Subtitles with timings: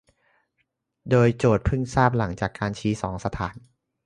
[1.09, 3.55] โดยโจทก์เพิ่งทราบหลังจากการชี้สองสถาน